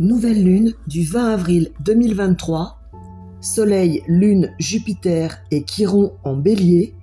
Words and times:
Nouvelle 0.00 0.42
lune 0.42 0.72
du 0.88 1.04
20 1.04 1.24
avril 1.34 1.70
2023. 1.84 2.80
Soleil, 3.40 4.02
Lune, 4.08 4.50
Jupiter 4.58 5.38
et 5.52 5.62
Chiron 5.62 6.14
en 6.24 6.34
bélier. 6.34 6.94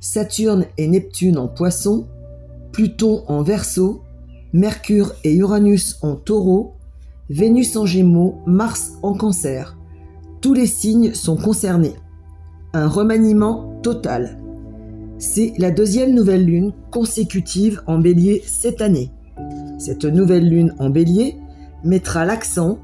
Saturne 0.00 0.64
et 0.78 0.88
Neptune 0.88 1.36
en 1.36 1.48
poisson. 1.48 2.06
Pluton 2.72 3.24
en 3.26 3.42
verso. 3.42 4.00
Mercure 4.54 5.12
et 5.22 5.34
Uranus 5.34 5.98
en 6.00 6.14
taureau. 6.14 6.76
Vénus 7.28 7.76
en 7.76 7.84
gémeaux, 7.84 8.38
Mars 8.46 8.92
en 9.02 9.12
cancer. 9.12 9.76
Tous 10.40 10.54
les 10.54 10.66
signes 10.66 11.12
sont 11.12 11.36
concernés. 11.36 11.96
Un 12.72 12.88
remaniement 12.88 13.78
total. 13.82 14.38
C'est 15.18 15.52
la 15.58 15.70
deuxième 15.70 16.14
nouvelle 16.14 16.46
lune 16.46 16.72
consécutive 16.90 17.82
en 17.86 17.98
bélier 17.98 18.42
cette 18.46 18.80
année. 18.80 19.10
Cette 19.76 20.06
nouvelle 20.06 20.48
lune 20.48 20.74
en 20.78 20.88
bélier 20.88 21.36
mettra 21.84 22.24
l'accent 22.24 22.78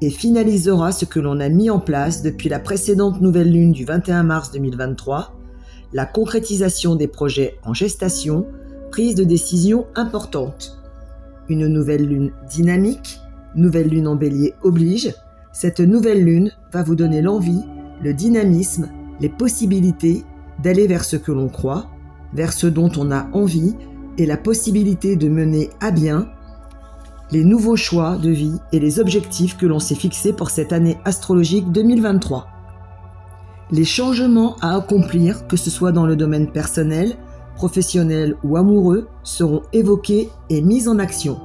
et 0.00 0.10
finalisera 0.10 0.92
ce 0.92 1.04
que 1.04 1.20
l'on 1.20 1.40
a 1.40 1.48
mis 1.48 1.70
en 1.70 1.78
place 1.78 2.22
depuis 2.22 2.48
la 2.48 2.58
précédente 2.58 3.20
nouvelle 3.20 3.50
lune 3.50 3.72
du 3.72 3.84
21 3.84 4.22
mars 4.22 4.50
2023, 4.52 5.34
la 5.92 6.06
concrétisation 6.06 6.96
des 6.96 7.06
projets 7.06 7.58
en 7.64 7.72
gestation, 7.72 8.46
prise 8.90 9.14
de 9.14 9.24
décisions 9.24 9.86
importantes. 9.94 10.78
Une 11.48 11.66
nouvelle 11.66 12.06
lune 12.06 12.32
dynamique, 12.48 13.20
nouvelle 13.54 13.88
lune 13.88 14.08
en 14.08 14.16
bélier 14.16 14.54
oblige, 14.62 15.14
cette 15.52 15.80
nouvelle 15.80 16.24
lune 16.24 16.50
va 16.72 16.82
vous 16.82 16.96
donner 16.96 17.22
l'envie, 17.22 17.62
le 18.02 18.12
dynamisme, 18.12 18.88
les 19.20 19.28
possibilités 19.28 20.24
d'aller 20.62 20.86
vers 20.86 21.04
ce 21.04 21.16
que 21.16 21.32
l'on 21.32 21.48
croit, 21.48 21.86
vers 22.32 22.52
ce 22.52 22.66
dont 22.66 22.90
on 22.96 23.10
a 23.10 23.28
envie 23.32 23.74
et 24.18 24.26
la 24.26 24.36
possibilité 24.36 25.16
de 25.16 25.28
mener 25.28 25.70
à 25.80 25.90
bien 25.90 26.28
les 27.30 27.44
nouveaux 27.44 27.76
choix 27.76 28.16
de 28.16 28.30
vie 28.30 28.60
et 28.72 28.78
les 28.78 29.00
objectifs 29.00 29.56
que 29.56 29.66
l'on 29.66 29.78
s'est 29.78 29.94
fixés 29.94 30.32
pour 30.32 30.50
cette 30.50 30.72
année 30.72 30.98
astrologique 31.04 31.72
2023. 31.72 32.48
Les 33.70 33.84
changements 33.84 34.56
à 34.60 34.76
accomplir, 34.76 35.46
que 35.46 35.56
ce 35.56 35.70
soit 35.70 35.92
dans 35.92 36.06
le 36.06 36.16
domaine 36.16 36.50
personnel, 36.50 37.16
professionnel 37.56 38.36
ou 38.44 38.56
amoureux, 38.56 39.08
seront 39.22 39.62
évoqués 39.72 40.30
et 40.50 40.60
mis 40.60 40.88
en 40.88 40.98
action. 40.98 41.40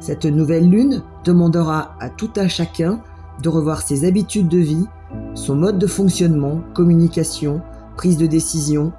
Cette 0.00 0.24
nouvelle 0.24 0.68
lune 0.68 1.02
demandera 1.24 1.96
à 2.00 2.10
tout 2.10 2.30
un 2.36 2.48
chacun 2.48 3.00
de 3.42 3.48
revoir 3.48 3.82
ses 3.82 4.06
habitudes 4.06 4.48
de 4.48 4.58
vie, 4.58 4.86
son 5.34 5.56
mode 5.56 5.78
de 5.78 5.86
fonctionnement, 5.86 6.60
communication, 6.74 7.60
prise 7.96 8.18
de 8.18 8.26
décision, 8.26 8.92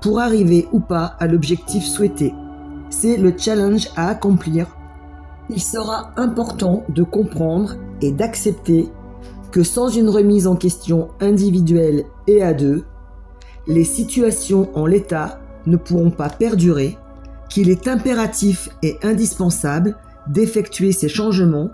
pour 0.00 0.20
arriver 0.20 0.68
ou 0.72 0.80
pas 0.80 1.16
à 1.18 1.26
l'objectif 1.26 1.84
souhaité. 1.84 2.32
C'est 2.90 3.16
le 3.16 3.34
challenge 3.36 3.88
à 3.96 4.08
accomplir. 4.08 4.66
Il 5.52 5.60
sera 5.60 6.12
important 6.16 6.84
de 6.88 7.02
comprendre 7.02 7.74
et 8.00 8.12
d'accepter 8.12 8.88
que 9.50 9.64
sans 9.64 9.88
une 9.88 10.08
remise 10.08 10.46
en 10.46 10.54
question 10.54 11.08
individuelle 11.20 12.04
et 12.28 12.42
à 12.42 12.54
deux, 12.54 12.84
les 13.66 13.84
situations 13.84 14.70
en 14.74 14.86
l'état 14.86 15.40
ne 15.66 15.76
pourront 15.76 16.12
pas 16.12 16.28
perdurer, 16.28 16.96
qu'il 17.48 17.68
est 17.68 17.88
impératif 17.88 18.68
et 18.82 18.96
indispensable 19.02 19.96
d'effectuer 20.28 20.92
ces 20.92 21.08
changements 21.08 21.70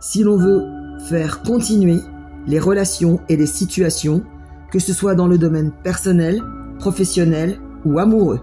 si 0.00 0.24
l'on 0.24 0.36
veut 0.36 0.64
faire 1.08 1.42
continuer 1.42 2.00
les 2.48 2.58
relations 2.58 3.20
et 3.28 3.36
les 3.36 3.46
situations 3.46 4.24
que 4.72 4.80
ce 4.80 4.92
soit 4.92 5.14
dans 5.14 5.28
le 5.28 5.38
domaine 5.38 5.70
personnel, 5.70 6.42
professionnel 6.78 7.60
ou 7.84 7.98
amoureux. 7.98 8.40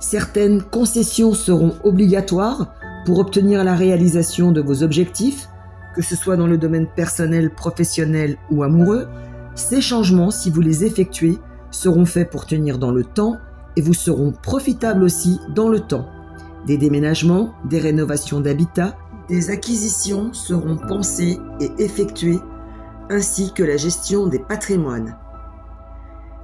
Certaines 0.00 0.60
concessions 0.60 1.32
seront 1.32 1.72
obligatoires 1.84 2.74
pour 3.04 3.18
obtenir 3.18 3.64
la 3.64 3.74
réalisation 3.74 4.52
de 4.52 4.60
vos 4.60 4.82
objectifs, 4.82 5.48
que 5.94 6.02
ce 6.02 6.16
soit 6.16 6.36
dans 6.36 6.46
le 6.46 6.58
domaine 6.58 6.86
personnel, 6.86 7.50
professionnel 7.50 8.36
ou 8.50 8.62
amoureux. 8.62 9.06
Ces 9.54 9.80
changements, 9.80 10.30
si 10.30 10.50
vous 10.50 10.60
les 10.60 10.84
effectuez, 10.84 11.38
seront 11.70 12.06
faits 12.06 12.30
pour 12.30 12.46
tenir 12.46 12.78
dans 12.78 12.90
le 12.90 13.04
temps 13.04 13.38
et 13.76 13.82
vous 13.82 13.94
seront 13.94 14.32
profitables 14.32 15.02
aussi 15.02 15.40
dans 15.54 15.68
le 15.68 15.80
temps. 15.80 16.06
Des 16.66 16.78
déménagements, 16.78 17.54
des 17.68 17.78
rénovations 17.78 18.40
d'habitat, 18.40 18.96
des 19.28 19.50
acquisitions 19.50 20.32
seront 20.32 20.76
pensées 20.76 21.38
et 21.60 21.70
effectuées 21.78 22.40
ainsi 23.10 23.52
que 23.52 23.62
la 23.62 23.76
gestion 23.76 24.26
des 24.26 24.38
patrimoines. 24.38 25.16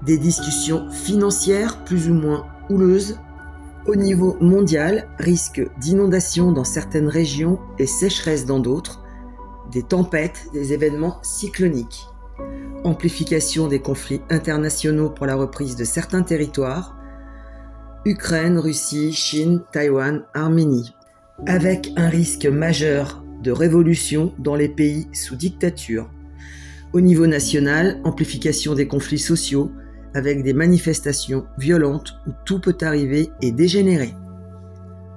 Des 0.03 0.19
discussions 0.19 0.91
financières 0.91 1.85
plus 1.85 2.09
ou 2.11 2.15
moins 2.15 2.47
houleuses 2.69 3.19
au 3.87 3.97
niveau 3.97 4.37
mondial, 4.41 5.09
risque 5.19 5.63
d'inondation 5.79 6.53
dans 6.53 6.65
certaines 6.65 7.09
régions 7.09 7.59
et 7.79 7.87
sécheresse 7.87 8.47
dans 8.47 8.59
d'autres, 8.59 9.03
des 9.73 9.83
tempêtes, 9.83 10.47
des 10.53 10.73
événements 10.73 11.19
cycloniques, 11.23 12.07
amplification 12.85 13.69
des 13.69 13.81
conflits 13.81 14.23
internationaux 14.31 15.11
pour 15.11 15.27
la 15.27 15.37
reprise 15.37 15.77
de 15.77 15.85
certains 15.85 16.23
territoires, 16.23 16.97
Ukraine, 18.05 18.59
Russie, 18.59 19.13
Chine, 19.13 19.63
Taïwan, 19.73 20.25
Arménie, 20.35 20.95
avec 21.47 21.93
un 21.97 22.09
risque 22.09 22.47
majeur 22.47 23.23
de 23.43 23.51
révolution 23.51 24.35
dans 24.39 24.57
les 24.57 24.69
pays 24.69 25.09
sous 25.13 25.37
dictature. 25.37 26.11
Au 26.93 27.01
niveau 27.01 27.27
national, 27.27 28.01
amplification 28.05 28.75
des 28.75 28.89
conflits 28.89 29.19
sociaux 29.19 29.71
avec 30.15 30.43
des 30.43 30.53
manifestations 30.53 31.47
violentes 31.59 32.15
où 32.27 32.31
tout 32.45 32.61
peut 32.61 32.77
arriver 32.81 33.31
et 33.41 33.53
dégénérer. 33.53 34.15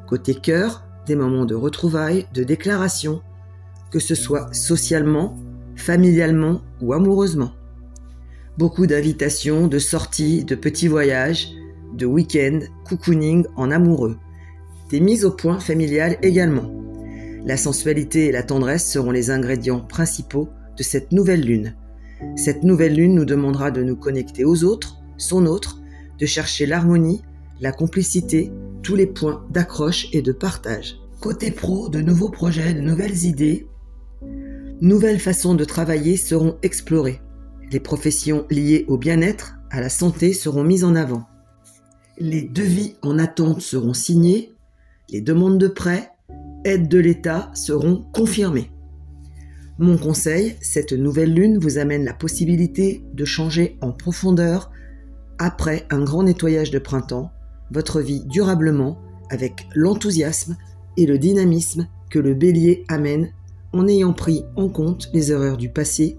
Côté 0.07 0.35
cœur, 0.35 0.83
des 1.05 1.15
moments 1.15 1.45
de 1.45 1.55
retrouvailles, 1.55 2.27
de 2.33 2.43
déclaration, 2.43 3.21
que 3.91 3.99
ce 3.99 4.15
soit 4.15 4.53
socialement, 4.53 5.37
familialement 5.75 6.61
ou 6.81 6.93
amoureusement. 6.93 7.51
Beaucoup 8.57 8.85
d'invitations, 8.85 9.67
de 9.67 9.79
sorties, 9.79 10.43
de 10.45 10.55
petits 10.55 10.87
voyages, 10.87 11.49
de 11.95 12.05
week-ends, 12.05 12.59
cocooning 12.85 13.45
en 13.55 13.71
amoureux. 13.71 14.17
Des 14.89 14.99
mises 14.99 15.25
au 15.25 15.31
point 15.31 15.59
familiales 15.59 16.17
également. 16.21 16.71
La 17.45 17.57
sensualité 17.57 18.27
et 18.27 18.31
la 18.31 18.43
tendresse 18.43 18.89
seront 18.89 19.11
les 19.11 19.29
ingrédients 19.29 19.81
principaux 19.81 20.49
de 20.77 20.83
cette 20.83 21.11
nouvelle 21.11 21.41
lune. 21.41 21.75
Cette 22.35 22.63
nouvelle 22.63 22.95
lune 22.95 23.15
nous 23.15 23.25
demandera 23.25 23.71
de 23.71 23.83
nous 23.83 23.95
connecter 23.95 24.45
aux 24.45 24.63
autres, 24.63 24.97
son 25.17 25.45
autre, 25.45 25.81
de 26.19 26.25
chercher 26.25 26.65
l'harmonie, 26.65 27.21
la 27.61 27.71
complicité, 27.71 28.51
tous 28.81 28.95
les 28.95 29.07
points 29.07 29.45
d'accroche 29.49 30.07
et 30.11 30.21
de 30.21 30.31
partage. 30.31 30.97
Côté 31.21 31.51
pro, 31.51 31.89
de 31.89 32.01
nouveaux 32.01 32.29
projets, 32.29 32.73
de 32.73 32.81
nouvelles 32.81 33.25
idées, 33.25 33.67
nouvelles 34.81 35.19
façons 35.19 35.55
de 35.55 35.63
travailler 35.63 36.17
seront 36.17 36.57
explorées. 36.61 37.21
Les 37.71 37.79
professions 37.79 38.45
liées 38.49 38.83
au 38.89 38.97
bien-être, 38.97 39.55
à 39.71 39.79
la 39.79 39.89
santé 39.89 40.33
seront 40.33 40.63
mises 40.63 40.83
en 40.83 40.95
avant. 40.95 41.23
Les 42.19 42.41
devis 42.41 42.97
en 43.01 43.17
attente 43.17 43.61
seront 43.61 43.93
signés, 43.93 44.53
les 45.09 45.21
demandes 45.21 45.57
de 45.57 45.69
prêts, 45.69 46.11
aides 46.65 46.89
de 46.89 46.99
l'État 46.99 47.49
seront 47.53 48.03
confirmées. 48.11 48.72
Mon 49.79 49.97
conseil, 49.97 50.55
cette 50.61 50.93
nouvelle 50.93 51.33
lune 51.33 51.57
vous 51.57 51.79
amène 51.79 52.05
la 52.05 52.13
possibilité 52.13 53.03
de 53.13 53.25
changer 53.25 53.77
en 53.81 53.91
profondeur, 53.91 54.71
après 55.39 55.87
un 55.89 56.03
grand 56.03 56.23
nettoyage 56.23 56.69
de 56.69 56.77
printemps, 56.77 57.31
votre 57.71 57.99
vie 57.99 58.23
durablement 58.25 58.99
avec 59.31 59.67
l'enthousiasme 59.73 60.57
et 60.95 61.07
le 61.07 61.17
dynamisme 61.17 61.87
que 62.11 62.19
le 62.19 62.35
bélier 62.35 62.85
amène 62.87 63.31
en 63.73 63.87
ayant 63.87 64.13
pris 64.13 64.45
en 64.55 64.69
compte 64.69 65.09
les 65.11 65.31
erreurs 65.31 65.57
du 65.57 65.69
passé 65.69 66.17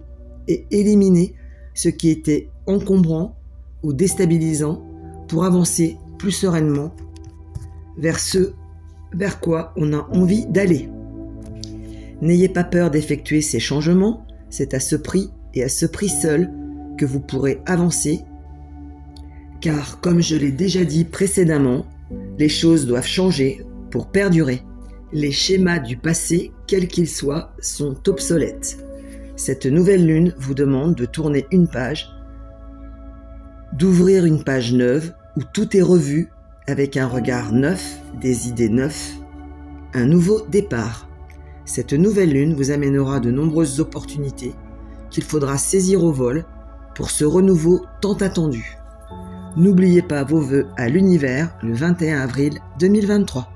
et 0.49 0.67
éliminé 0.73 1.35
ce 1.75 1.89
qui 1.89 2.11
était 2.11 2.49
encombrant 2.67 3.37
ou 3.85 3.93
déstabilisant 3.93 4.85
pour 5.29 5.45
avancer 5.45 5.97
plus 6.19 6.33
sereinement 6.33 6.93
vers 7.97 8.19
ce 8.19 8.53
vers 9.13 9.39
quoi 9.39 9.73
on 9.77 9.93
a 9.93 10.09
envie 10.11 10.47
d'aller. 10.47 10.89
N'ayez 12.23 12.49
pas 12.49 12.65
peur 12.65 12.91
d'effectuer 12.91 13.41
ces 13.41 13.61
changements, 13.61 14.27
c'est 14.51 14.75
à 14.75 14.81
ce 14.81 14.97
prix 14.97 15.31
et 15.55 15.65
à 15.65 15.69
ce 15.69 15.87
prix 15.87 16.09
seul 16.09 16.51
que 16.97 17.05
vous 17.05 17.21
pourrez 17.21 17.61
avancer, 17.67 18.21
car 19.61 20.01
comme 20.01 20.21
je 20.21 20.37
l'ai 20.37 20.53
déjà 20.53 20.85
dit 20.85 21.05
précédemment, 21.05 21.87
les 22.39 22.49
choses 22.49 22.87
doivent 22.87 23.07
changer 23.07 23.65
pour 23.91 24.11
perdurer. 24.11 24.63
Les 25.13 25.33
schémas 25.33 25.79
du 25.79 25.97
passé, 25.97 26.53
quels 26.67 26.89
qu'ils 26.89 27.09
soient, 27.09 27.53
sont 27.61 27.97
obsolètes. 28.09 28.79
Cette 29.37 29.67
nouvelle 29.67 30.07
lune 30.07 30.35
vous 30.39 30.55
demande 30.55 30.95
de 30.95 31.07
tourner 31.07 31.47
une 31.51 31.69
page, 31.69 32.09
d'ouvrir 33.73 34.25
une 34.25 34.45
page 34.45 34.73
neuve 34.73 35.13
où 35.37 35.41
tout 35.53 35.77
est 35.77 35.83
revu 35.83 36.29
avec 36.67 36.97
un 36.97 37.07
regard 37.07 37.53
neuf, 37.53 37.99
des 38.21 38.49
idées 38.49 38.69
neuves, 38.69 38.95
un 39.93 40.07
nouveau 40.07 40.43
départ. 40.49 41.09
Cette 41.65 41.93
nouvelle 41.93 42.33
lune 42.33 42.55
vous 42.55 42.71
amènera 42.71 43.21
de 43.21 43.31
nombreuses 43.31 43.81
opportunités 43.81 44.55
qu'il 45.11 45.25
faudra 45.25 45.57
saisir 45.57 46.05
au 46.05 46.13
vol 46.13 46.45
pour 46.95 47.11
ce 47.11 47.25
renouveau 47.25 47.85
tant 48.01 48.15
attendu. 48.15 48.77
N'oubliez 49.57 50.03
pas 50.03 50.25
vos 50.25 50.41
vœux 50.41 50.67
à 50.77 50.89
l'univers 50.89 51.57
le 51.63 51.73
21 51.73 52.21
avril 52.21 52.59
2023. 52.81 53.54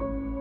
You 0.00 0.33